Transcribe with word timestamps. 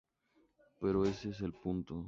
Pero 0.79 1.05
ese 1.05 1.29
es 1.29 1.41
el 1.41 1.53
punto. 1.53 1.99